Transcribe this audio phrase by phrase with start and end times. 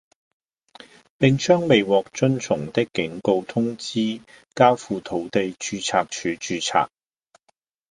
[1.19, 4.19] 並將未獲遵從的警告通知
[4.55, 6.87] 交付土地註冊處註冊